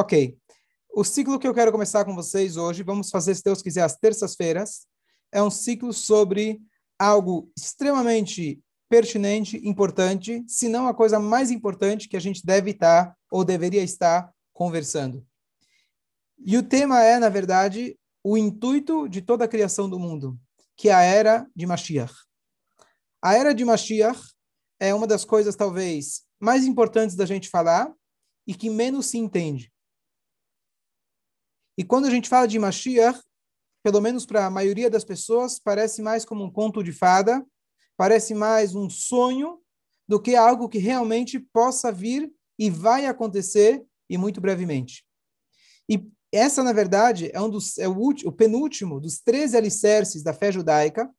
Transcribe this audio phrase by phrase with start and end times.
[0.00, 0.34] Ok.
[0.94, 3.98] O ciclo que eu quero começar com vocês hoje, vamos fazer, se Deus quiser, às
[3.98, 4.86] terças-feiras,
[5.30, 6.58] é um ciclo sobre
[6.98, 13.14] algo extremamente pertinente, importante, se não a coisa mais importante que a gente deve estar
[13.30, 15.22] ou deveria estar conversando.
[16.46, 17.94] E o tema é, na verdade,
[18.24, 20.40] o intuito de toda a criação do mundo,
[20.78, 22.14] que é a era de Mashiach.
[23.20, 24.32] A era de Mashiach
[24.80, 27.92] é uma das coisas, talvez, mais importantes da gente falar
[28.46, 29.70] e que menos se entende.
[31.80, 33.18] E quando a gente fala de Mashiach,
[33.82, 37.42] pelo menos para a maioria das pessoas, parece mais como um conto de fada,
[37.96, 39.58] parece mais um sonho
[40.06, 45.06] do que algo que realmente possa vir e vai acontecer e muito brevemente.
[45.88, 50.22] E essa, na verdade, é um dos é o, último, o penúltimo dos 13 alicerces
[50.22, 51.10] da fé judaica.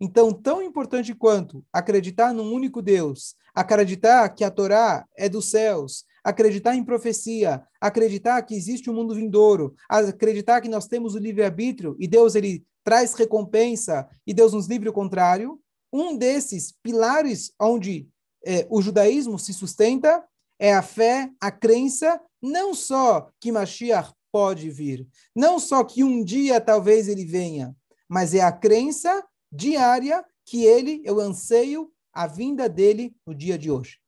[0.00, 6.04] Então, tão importante quanto acreditar num único Deus, acreditar que a Torá é dos céus,
[6.24, 11.96] acreditar em profecia, acreditar que existe um mundo vindouro, acreditar que nós temos o livre-arbítrio
[11.98, 15.60] e Deus ele traz recompensa e Deus nos livre o contrário.
[15.92, 18.08] Um desses pilares onde
[18.44, 20.24] é, o judaísmo se sustenta
[20.58, 26.22] é a fé, a crença, não só que Mashiach pode vir, não só que um
[26.22, 27.74] dia talvez ele venha,
[28.08, 33.70] mas é a crença diária que ele, eu anseio a vinda dele no dia de
[33.70, 33.98] hoje.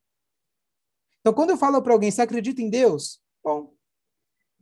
[1.20, 3.20] Então, quando eu falo para alguém, você acredita em Deus?
[3.44, 3.72] Bom,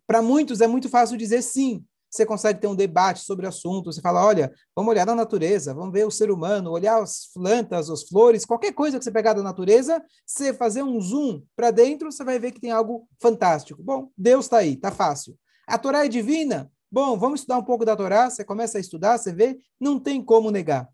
[0.06, 1.84] para muitos é muito fácil dizer sim.
[2.10, 3.92] Você consegue ter um debate sobre o assunto.
[3.92, 7.90] Você fala, olha, vamos olhar na natureza, vamos ver o ser humano, olhar as plantas,
[7.90, 12.10] as flores, qualquer coisa que você pegar da natureza, você fazer um zoom para dentro,
[12.10, 13.82] você vai ver que tem algo fantástico.
[13.82, 15.38] Bom, Deus está aí, está fácil.
[15.66, 16.72] A Torá é divina?
[16.90, 18.30] Bom, vamos estudar um pouco da Torá.
[18.30, 20.88] Você começa a estudar, você vê, não tem como negar.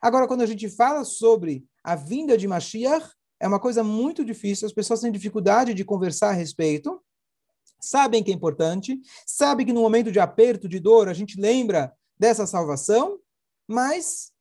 [0.00, 4.66] Agora, quando a gente fala sobre a vinda de Mashiach, é uma coisa muito difícil,
[4.66, 7.00] as pessoas têm dificuldade de conversar a respeito,
[7.80, 11.92] sabem que é importante, sabem que no momento de aperto, de dor, a gente lembra
[12.18, 13.18] dessa salvação,
[13.68, 14.32] mas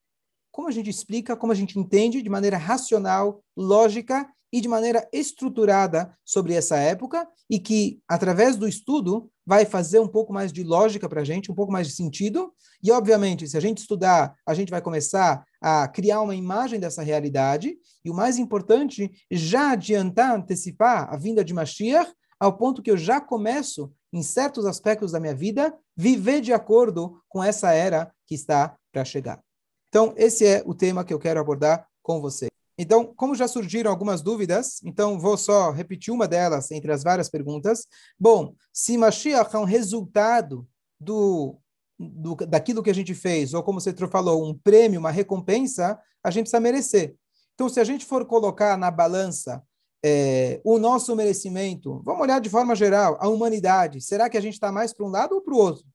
[0.52, 4.26] como a gente explica, como a gente entende de maneira racional, lógica
[4.56, 10.08] e de maneira estruturada sobre essa época e que, através do estudo, vai fazer um
[10.08, 12.54] pouco mais de lógica para a gente, um pouco mais de sentido.
[12.82, 17.04] E, obviamente, se a gente estudar, a gente vai começar a criar uma imagem dessa
[17.04, 17.76] realidade.
[18.06, 22.96] E o mais importante, já adiantar, antecipar a vinda de Mashiach, ao ponto que eu
[22.96, 28.36] já começo, em certos aspectos da minha vida, viver de acordo com essa era que
[28.36, 29.44] está para chegar.
[29.90, 32.48] Então, esse é o tema que eu quero abordar com você.
[32.78, 37.30] Então, como já surgiram algumas dúvidas, então vou só repetir uma delas entre as várias
[37.30, 37.88] perguntas.
[38.20, 40.68] Bom, se Mashiach é um resultado
[41.00, 41.58] do,
[41.98, 46.30] do, daquilo que a gente fez, ou como você falou, um prêmio, uma recompensa, a
[46.30, 47.16] gente precisa merecer.
[47.54, 49.64] Então, se a gente for colocar na balança
[50.04, 54.54] é, o nosso merecimento, vamos olhar de forma geral, a humanidade, será que a gente
[54.56, 55.86] está mais para um lado ou para o outro?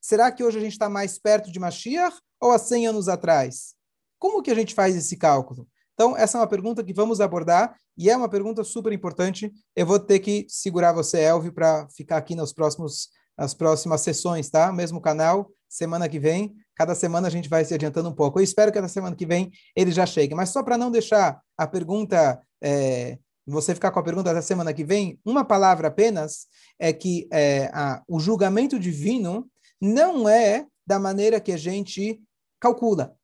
[0.00, 3.74] Será que hoje a gente está mais perto de Mashiach ou há 100 anos atrás?
[4.18, 5.66] Como que a gente faz esse cálculo?
[5.98, 9.52] Então, essa é uma pergunta que vamos abordar e é uma pergunta super importante.
[9.74, 14.48] Eu vou ter que segurar você, Elvio, para ficar aqui nos próximos, nas próximas sessões,
[14.48, 14.72] tá?
[14.72, 16.54] Mesmo canal, semana que vem.
[16.76, 18.38] Cada semana a gente vai se adiantando um pouco.
[18.38, 20.36] Eu espero que na semana que vem ele já chegue.
[20.36, 24.72] Mas só para não deixar a pergunta, é, você ficar com a pergunta da semana
[24.72, 26.46] que vem, uma palavra apenas
[26.78, 29.50] é que é, a, o julgamento divino
[29.80, 32.22] não é da maneira que a gente
[32.60, 33.17] calcula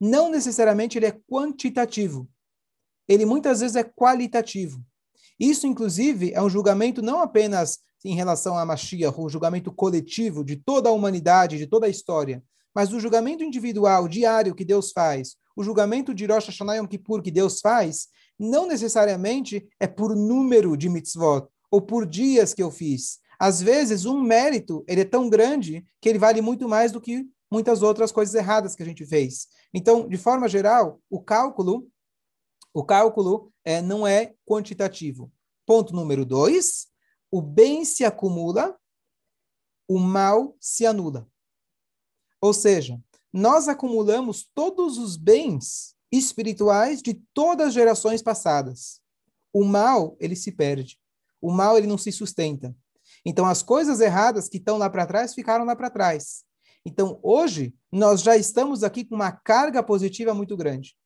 [0.00, 2.28] não necessariamente ele é quantitativo.
[3.08, 4.84] Ele muitas vezes é qualitativo.
[5.38, 10.56] Isso, inclusive, é um julgamento não apenas em relação a Mashiach, o julgamento coletivo de
[10.56, 12.42] toda a humanidade, de toda a história,
[12.74, 17.22] mas o julgamento individual, diário que Deus faz, o julgamento de Rosh Hashanah Yom Kippur
[17.22, 18.06] que Deus faz,
[18.38, 23.18] não necessariamente é por número de mitzvot ou por dias que eu fiz.
[23.38, 27.26] Às vezes, um mérito ele é tão grande que ele vale muito mais do que
[27.50, 29.48] muitas outras coisas erradas que a gente fez.
[29.72, 31.88] Então, de forma geral, o cálculo,
[32.72, 35.32] o cálculo é, não é quantitativo.
[35.66, 36.88] Ponto número dois,
[37.30, 38.78] o bem se acumula,
[39.86, 41.28] o mal se anula.
[42.40, 43.00] Ou seja,
[43.32, 49.00] nós acumulamos todos os bens espirituais de todas as gerações passadas.
[49.52, 50.98] O mal, ele se perde.
[51.40, 52.74] O mal, ele não se sustenta.
[53.24, 56.44] Então, as coisas erradas que estão lá para trás ficaram lá para trás.
[56.88, 60.96] Então, hoje, nós já estamos aqui com uma carga positiva muito grande.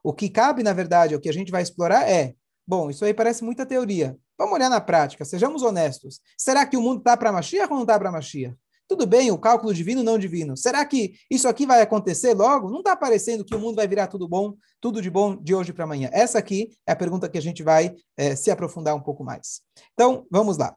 [0.00, 2.34] O que cabe, na verdade, o que a gente vai explorar é:
[2.64, 4.16] bom, isso aí parece muita teoria.
[4.38, 6.20] Vamos olhar na prática, sejamos honestos.
[6.38, 8.56] Será que o mundo está para Mashiach ou não está para Mashiach?
[8.88, 10.56] Tudo bem, o cálculo divino não divino.
[10.56, 12.70] Será que isso aqui vai acontecer logo?
[12.70, 15.72] Não está parecendo que o mundo vai virar tudo bom, tudo de bom de hoje
[15.72, 16.08] para amanhã.
[16.12, 19.62] Essa aqui é a pergunta que a gente vai é, se aprofundar um pouco mais.
[19.94, 20.76] Então, vamos lá.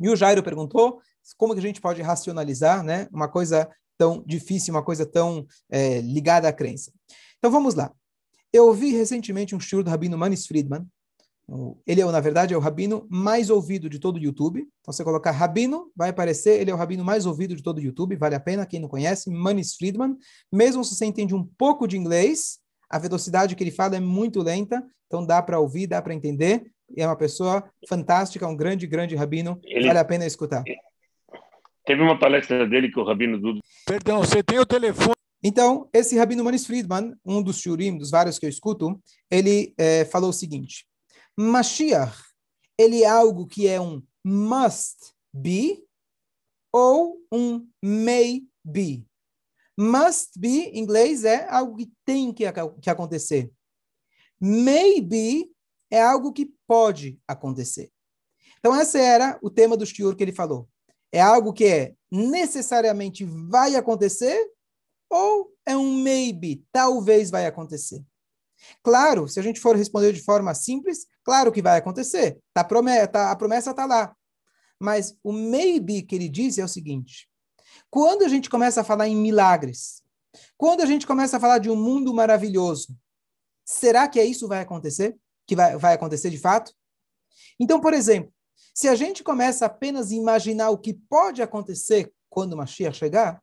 [0.00, 1.00] E o Jairo perguntou
[1.36, 6.00] como que a gente pode racionalizar né, uma coisa tão difícil, uma coisa tão é,
[6.00, 6.92] ligada à crença.
[7.38, 7.92] Então vamos lá.
[8.52, 10.86] Eu ouvi recentemente um shiur do Rabino Manis Friedman.
[11.86, 14.60] Ele é, na verdade, é o rabino mais ouvido de todo o YouTube.
[14.80, 16.60] Então, você colocar rabino, vai aparecer.
[16.60, 18.16] Ele é o rabino mais ouvido de todo o YouTube.
[18.16, 20.16] Vale a pena, quem não conhece, Manis Friedman.
[20.50, 22.58] Mesmo se você entende um pouco de inglês,
[22.88, 24.82] a velocidade que ele fala é muito lenta.
[25.06, 26.64] Então, dá para ouvir, dá para entender.
[26.96, 29.58] E é uma pessoa fantástica, um grande, grande rabino.
[29.64, 29.86] Ele...
[29.86, 30.62] Vale a pena escutar.
[31.84, 33.60] Teve uma palestra dele que o Rabino Dudu.
[33.86, 35.14] Perdão, você tem o telefone.
[35.42, 40.04] Então, esse Rabino Manis Friedman, um dos shurim, dos vários que eu escuto, ele é,
[40.04, 40.86] falou o seguinte:
[41.36, 42.16] Mashiach,
[42.78, 45.82] ele é algo que é um must be
[46.72, 49.04] ou um may be.
[49.76, 52.44] Must be, em inglês, é algo que tem que,
[52.80, 53.50] que acontecer.
[54.40, 55.50] Maybe
[55.90, 57.90] é algo que pode acontecer.
[58.58, 60.68] Então, esse era o tema do shiur que ele falou
[61.12, 64.50] é algo que é necessariamente vai acontecer
[65.10, 68.02] ou é um maybe, talvez vai acontecer.
[68.82, 72.38] Claro, se a gente for responder de forma simples, claro que vai acontecer.
[72.54, 74.14] Tá, tá a promessa está lá.
[74.78, 77.28] Mas o maybe que ele diz é o seguinte:
[77.90, 80.02] quando a gente começa a falar em milagres,
[80.56, 82.96] quando a gente começa a falar de um mundo maravilhoso,
[83.64, 85.16] será que é isso vai acontecer?
[85.46, 86.72] Que vai, vai acontecer de fato?
[87.60, 88.32] Então, por exemplo,
[88.74, 93.42] se a gente começa apenas a imaginar o que pode acontecer quando Mashiach chegar,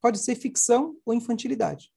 [0.00, 1.92] pode ser ficção ou infantilidade.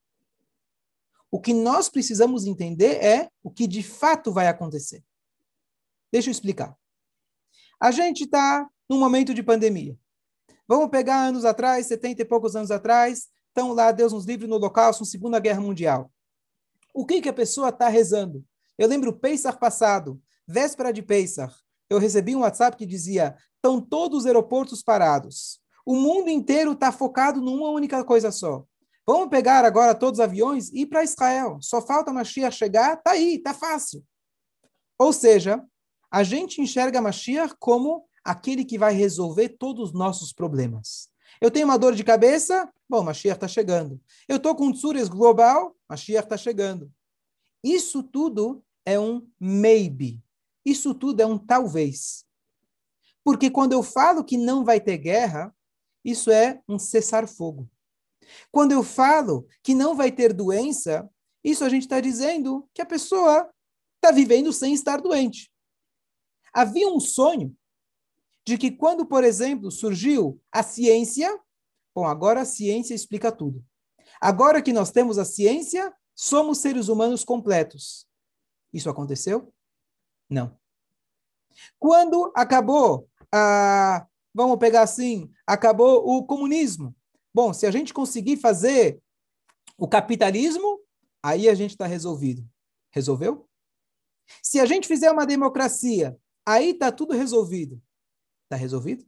[1.29, 5.03] O que nós precisamos entender é o que de fato vai acontecer.
[6.11, 6.77] Deixa eu explicar.
[7.77, 9.99] A gente está num momento de pandemia.
[10.65, 14.55] Vamos pegar anos atrás, 70 e poucos anos atrás, estão lá, Deus nos livre, no
[14.55, 16.09] Holocausto, Segunda Guerra Mundial.
[16.93, 18.45] O que, que a pessoa está rezando?
[18.77, 23.79] Eu lembro o Pesach passado, véspera de Pesach eu recebi um WhatsApp que dizia: estão
[23.79, 25.59] todos os aeroportos parados.
[25.85, 28.65] O mundo inteiro está focado numa única coisa só.
[29.07, 31.59] Vamos pegar agora todos os aviões e ir para Israel.
[31.61, 34.03] Só falta a Mashiach chegar, tá aí, tá fácil.
[34.97, 35.63] Ou seja,
[36.09, 41.09] a gente enxerga a Mashiach como aquele que vai resolver todos os nossos problemas.
[41.39, 44.01] Eu tenho uma dor de cabeça, bom, Mashiach está chegando.
[44.27, 46.91] Eu estou com um tsures global, Mashiach está chegando.
[47.63, 50.25] Isso tudo é um maybe.
[50.65, 52.25] Isso tudo é um talvez.
[53.23, 55.56] Porque quando eu falo que não vai ter guerra,
[56.03, 57.69] isso é um cessar-fogo.
[58.51, 61.09] Quando eu falo que não vai ter doença,
[61.44, 63.50] isso a gente está dizendo que a pessoa
[63.95, 65.51] está vivendo sem estar doente.
[66.53, 67.56] Havia um sonho
[68.45, 71.39] de que quando, por exemplo, surgiu a ciência,
[71.94, 73.63] bom, agora a ciência explica tudo.
[74.21, 78.07] Agora que nós temos a ciência, somos seres humanos completos.
[78.71, 79.53] Isso aconteceu?
[80.30, 80.57] Não.
[81.80, 86.95] Quando acabou, a, vamos pegar assim, acabou o comunismo.
[87.33, 89.01] Bom, se a gente conseguir fazer
[89.77, 90.80] o capitalismo,
[91.22, 92.48] aí a gente está resolvido.
[92.92, 93.48] Resolveu?
[94.42, 97.81] Se a gente fizer uma democracia, aí está tudo resolvido.
[98.44, 99.06] Está resolvido?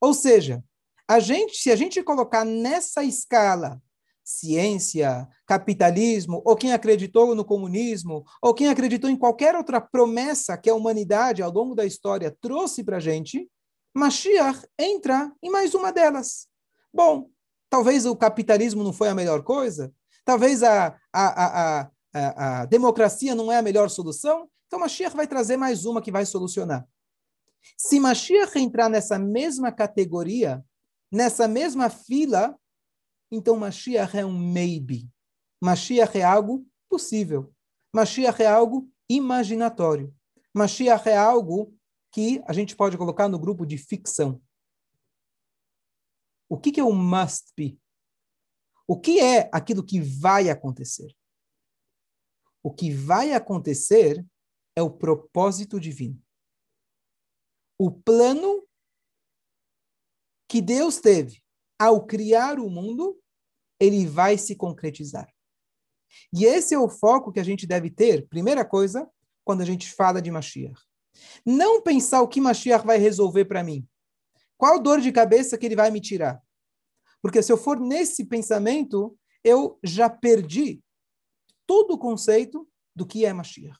[0.00, 0.64] Ou seja,
[1.08, 3.82] a gente, se a gente colocar nessa escala
[4.24, 10.70] ciência, capitalismo, ou quem acreditou no comunismo, ou quem acreditou em qualquer outra promessa que
[10.70, 13.48] a humanidade, ao longo da história, trouxe para a gente,
[13.94, 16.48] Mashiach entra em mais uma delas.
[16.92, 17.28] Bom,
[17.68, 19.92] talvez o capitalismo não foi a melhor coisa,
[20.24, 21.44] talvez a, a,
[21.82, 26.00] a, a, a democracia não é a melhor solução, então Mashiach vai trazer mais uma
[26.00, 26.86] que vai solucionar.
[27.76, 30.64] Se Mashiach entrar nessa mesma categoria,
[31.12, 32.56] nessa mesma fila,
[33.34, 35.10] então, Mashiach é um maybe.
[35.62, 37.52] Mashiach é algo possível.
[37.94, 40.14] Mashiach é algo imaginatório.
[40.54, 41.76] Mashiach é algo
[42.12, 44.40] que a gente pode colocar no grupo de ficção.
[46.48, 47.80] O que, que é o must be?
[48.86, 51.14] O que é aquilo que vai acontecer?
[52.62, 54.24] O que vai acontecer
[54.76, 56.22] é o propósito divino.
[57.78, 58.66] O plano
[60.48, 61.42] que Deus teve
[61.78, 63.20] ao criar o mundo
[63.78, 65.28] ele vai se concretizar.
[66.32, 69.08] E esse é o foco que a gente deve ter, primeira coisa,
[69.44, 70.80] quando a gente fala de Mashiach.
[71.44, 73.86] Não pensar o que Mashiach vai resolver para mim.
[74.56, 76.42] Qual dor de cabeça que ele vai me tirar?
[77.20, 80.82] Porque se eu for nesse pensamento, eu já perdi
[81.66, 83.78] todo o conceito do que é Mashiach.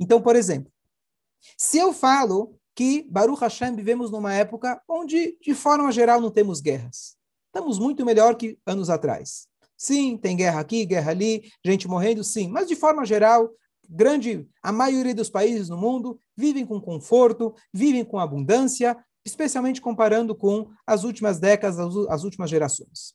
[0.00, 0.72] Então, por exemplo,
[1.56, 6.60] se eu falo que, Baruch Hashem, vivemos numa época onde, de forma geral, não temos
[6.60, 7.16] guerras.
[7.46, 9.48] Estamos muito melhor que anos atrás.
[9.76, 12.46] Sim, tem guerra aqui, guerra ali, gente morrendo, sim.
[12.46, 13.50] Mas, de forma geral,
[13.90, 20.32] grande, a maioria dos países no mundo vivem com conforto, vivem com abundância, especialmente comparando
[20.32, 23.12] com as últimas décadas, as últimas gerações.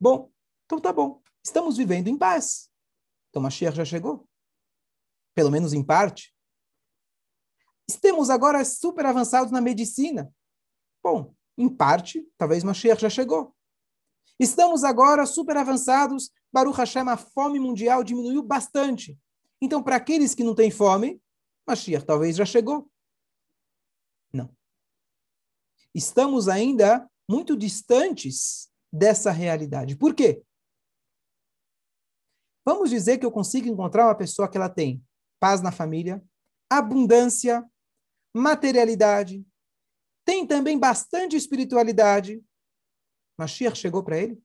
[0.00, 0.30] Bom,
[0.64, 1.20] então tá bom.
[1.44, 2.70] Estamos vivendo em paz.
[3.28, 4.26] Então Mashiach já chegou.
[5.34, 6.32] Pelo menos em parte.
[7.88, 10.32] Estamos agora super avançados na medicina.
[11.02, 13.54] Bom, em parte, talvez Mashiach já chegou.
[14.38, 16.30] Estamos agora super avançados.
[16.52, 19.18] Baruch Hashem, a fome mundial diminuiu bastante.
[19.60, 21.20] Então, para aqueles que não têm fome,
[21.66, 22.90] Mashiach talvez já chegou.
[24.32, 24.54] Não.
[25.94, 29.96] Estamos ainda muito distantes dessa realidade.
[29.96, 30.42] Por quê?
[32.64, 35.02] Vamos dizer que eu consigo encontrar uma pessoa que ela tem
[35.40, 36.22] paz na família,
[36.70, 37.64] abundância,
[38.34, 39.44] materialidade,
[40.24, 42.44] tem também bastante espiritualidade.
[43.38, 44.42] Mashiach chegou para ele?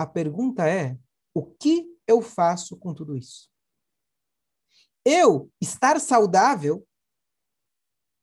[0.00, 0.98] A pergunta é:
[1.34, 3.50] o que eu faço com tudo isso?
[5.04, 6.86] Eu estar saudável,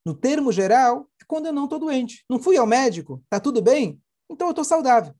[0.06, 2.26] no termo geral, é quando eu não estou doente.
[2.30, 4.02] Não fui ao médico, está tudo bem?
[4.30, 5.14] Então eu estou saudável.
[5.14, 5.18] O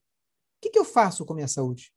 [0.62, 1.94] que, que eu faço com minha saúde?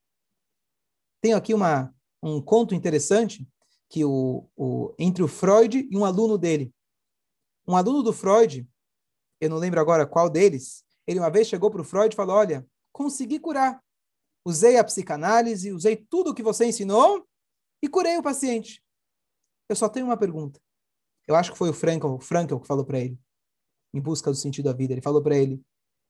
[1.21, 3.49] Tenho aqui uma, um conto interessante
[3.89, 6.73] que o, o, entre o Freud e um aluno dele.
[7.67, 8.69] Um aluno do Freud,
[9.41, 12.37] eu não lembro agora qual deles, ele uma vez chegou para o Freud e falou:
[12.37, 13.83] Olha, consegui curar.
[14.45, 17.27] Usei a psicanálise, usei tudo o que você ensinou
[17.83, 18.83] e curei o paciente.
[19.69, 20.61] Eu só tenho uma pergunta.
[21.27, 23.19] Eu acho que foi o Frankel, o Frankel que falou para ele,
[23.93, 24.93] em busca do sentido da vida.
[24.93, 25.61] Ele falou para ele: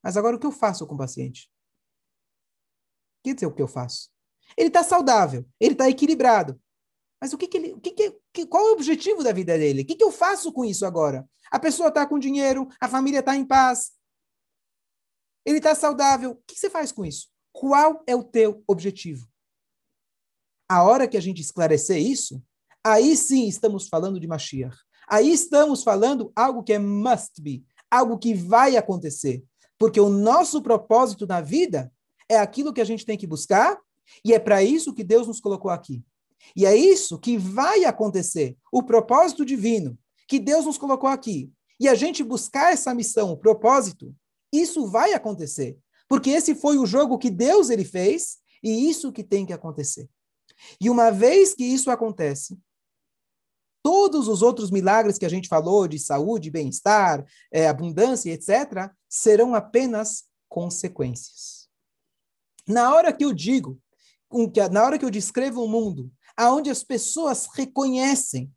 [0.02, 1.50] Mas agora o que eu faço com o paciente?
[3.24, 4.10] Quer dizer o que eu faço?
[4.56, 6.60] Ele está saudável, ele está equilibrado.
[7.26, 9.82] Mas o que, que ele, o que, que qual é o objetivo da vida dele?
[9.82, 11.28] O que, que eu faço com isso agora?
[11.50, 13.90] A pessoa está com dinheiro, a família está em paz,
[15.44, 16.30] ele está saudável.
[16.30, 17.28] O que você faz com isso?
[17.52, 19.26] Qual é o teu objetivo?
[20.68, 22.40] A hora que a gente esclarecer isso,
[22.84, 24.76] aí sim estamos falando de Mashiach.
[25.08, 29.42] Aí estamos falando algo que é must be, algo que vai acontecer.
[29.76, 31.92] Porque o nosso propósito na vida
[32.28, 33.76] é aquilo que a gente tem que buscar
[34.24, 36.04] e é para isso que Deus nos colocou aqui.
[36.54, 38.56] E é isso que vai acontecer.
[38.72, 41.52] O propósito divino que Deus nos colocou aqui.
[41.78, 44.14] E a gente buscar essa missão, o propósito,
[44.52, 45.78] isso vai acontecer.
[46.08, 50.08] Porque esse foi o jogo que Deus ele fez e isso que tem que acontecer.
[50.80, 52.58] E uma vez que isso acontece,
[53.82, 59.54] todos os outros milagres que a gente falou de saúde, bem-estar, é, abundância, etc., serão
[59.54, 61.68] apenas consequências.
[62.66, 63.80] Na hora que eu digo
[64.70, 68.52] na hora que eu descrevo um mundo aonde as pessoas reconhecem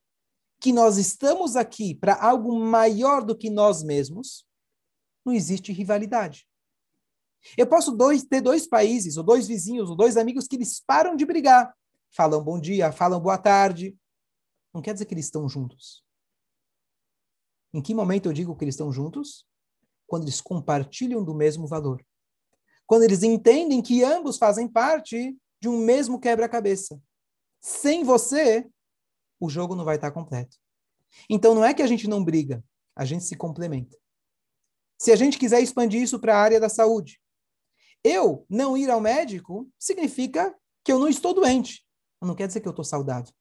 [0.60, 4.46] que nós estamos aqui para algo maior do que nós mesmos,
[5.26, 6.48] não existe rivalidade.
[7.58, 11.16] Eu posso dois, ter dois países, ou dois vizinhos, ou dois amigos que eles param
[11.16, 11.74] de brigar.
[12.12, 13.98] Falam bom dia, falam boa tarde.
[14.74, 16.04] Não quer dizer que eles estão juntos.
[17.74, 19.46] Em que momento eu digo que eles estão juntos?
[20.08, 22.06] Quando eles compartilham do mesmo valor.
[22.86, 27.00] Quando eles entendem que ambos fazem parte de um mesmo quebra-cabeça.
[27.62, 28.68] Sem você,
[29.40, 30.58] o jogo não vai estar completo.
[31.30, 32.64] Então não é que a gente não briga,
[32.96, 33.98] a gente se complementa.
[34.98, 37.20] Se a gente quiser expandir isso para a área da saúde,
[38.04, 41.86] eu não ir ao médico significa que eu não estou doente.
[42.22, 43.34] Não quer dizer que eu estou saudável.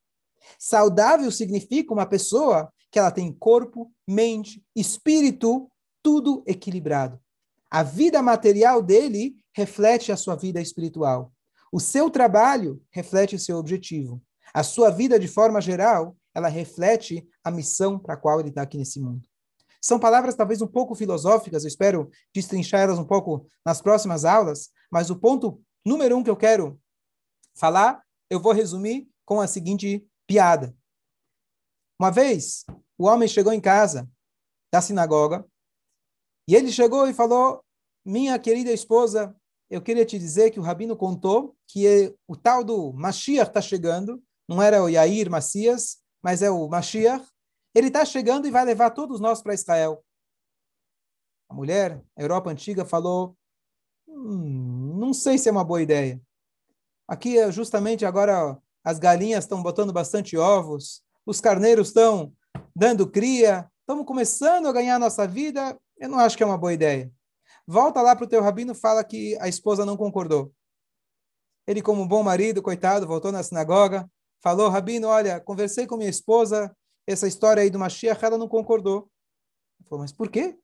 [0.58, 5.70] Saudável significa uma pessoa que ela tem corpo, mente, espírito,
[6.02, 7.20] tudo equilibrado.
[7.70, 11.32] A vida material dele reflete a sua vida espiritual.
[11.72, 14.22] O seu trabalho reflete o seu objetivo.
[14.54, 18.62] A sua vida, de forma geral, ela reflete a missão para a qual ele está
[18.62, 19.28] aqui nesse mundo.
[19.80, 24.70] São palavras talvez um pouco filosóficas, eu espero destrinchar elas um pouco nas próximas aulas,
[24.90, 26.80] mas o ponto número um que eu quero
[27.54, 30.74] falar, eu vou resumir com a seguinte piada.
[31.98, 32.64] Uma vez,
[32.96, 34.08] o homem chegou em casa
[34.72, 35.46] da sinagoga
[36.48, 37.64] e ele chegou e falou:
[38.04, 39.34] Minha querida esposa,
[39.70, 44.22] eu queria te dizer que o Rabino contou que o tal do Mashiach está chegando,
[44.48, 47.26] não era o Yair Macias, mas é o Mashiach.
[47.74, 50.02] Ele está chegando e vai levar todos nós para Israel.
[51.50, 53.36] A mulher, a Europa antiga, falou:
[54.08, 56.20] hum, não sei se é uma boa ideia.
[57.06, 62.32] Aqui, é justamente agora, as galinhas estão botando bastante ovos, os carneiros estão
[62.74, 65.78] dando cria, estamos começando a ganhar a nossa vida.
[65.98, 67.12] Eu não acho que é uma boa ideia.
[67.70, 70.50] Volta lá para o teu rabino fala que a esposa não concordou.
[71.66, 74.10] Ele, como bom marido, coitado, voltou na sinagoga,
[74.42, 76.74] falou, rabino, olha, conversei com minha esposa,
[77.06, 79.10] essa história aí do Mashiach, ela não concordou.
[79.78, 80.58] Ele falou, mas por quê?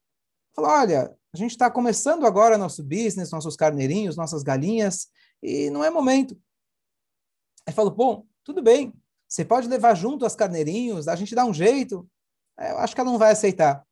[0.54, 5.08] Falou, olha, a gente está começando agora nosso business, nossos carneirinhos, nossas galinhas,
[5.42, 6.40] e não é momento.
[7.66, 8.94] Aí falou, bom, tudo bem,
[9.28, 12.08] Você pode levar junto as carneirinhos, a gente dá um jeito.
[12.58, 13.84] É, eu acho que ela não vai aceitar.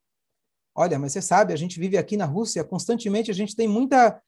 [0.75, 4.21] Olha, mas você sabe, a gente vive aqui na Rússia, constantemente a gente tem muita,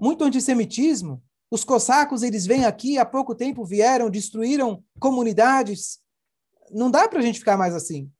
[0.00, 1.22] muito antissemitismo.
[1.50, 6.00] Os cossacos, eles vêm aqui, há pouco tempo vieram, destruíram comunidades.
[6.70, 8.10] Não dá para a gente ficar mais assim.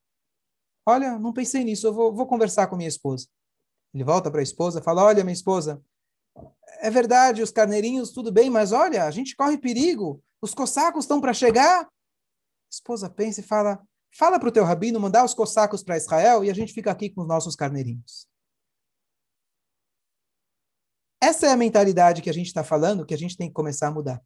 [0.87, 3.27] Olha, não pensei nisso, eu vou, vou conversar com minha esposa.
[3.93, 5.83] Ele volta para a esposa, fala: Olha, minha esposa,
[6.81, 11.21] é verdade, os carneirinhos, tudo bem, mas olha, a gente corre perigo, os cossacos estão
[11.21, 11.85] para chegar.
[11.85, 11.89] A
[12.71, 13.83] esposa pensa e fala:
[14.17, 17.11] Fala para o teu rabino mandar os cossacos para Israel e a gente fica aqui
[17.11, 18.27] com os nossos carneirinhos.
[21.21, 23.89] Essa é a mentalidade que a gente está falando, que a gente tem que começar
[23.89, 24.23] a mudar.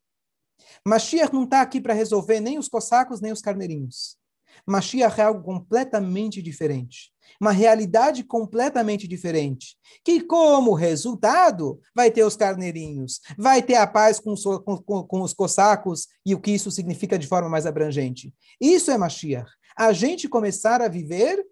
[0.87, 4.17] Mashiach não está aqui para resolver nem os cossacos, nem os carneirinhos.
[4.65, 7.13] Mashiach é algo completamente diferente.
[7.41, 9.77] Uma realidade completamente diferente.
[10.05, 15.35] Que, como resultado, vai ter os carneirinhos, vai ter a paz com com, com os
[15.35, 18.33] cossacos e o que isso significa de forma mais abrangente.
[18.61, 19.51] Isso é Mashiach.
[19.77, 21.45] A gente começar a viver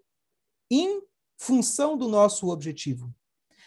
[0.70, 1.00] em
[1.38, 3.12] função do nosso objetivo.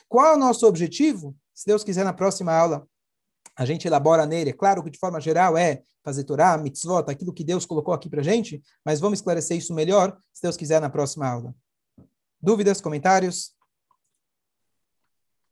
[0.07, 1.35] Qual é o nosso objetivo?
[1.53, 2.87] Se Deus quiser, na próxima aula,
[3.55, 4.49] a gente elabora nele.
[4.49, 8.09] É claro que, de forma geral, é fazer Torá, mitzvot, aquilo que Deus colocou aqui
[8.09, 11.55] para gente, mas vamos esclarecer isso melhor, se Deus quiser, na próxima aula.
[12.41, 13.53] Dúvidas, comentários?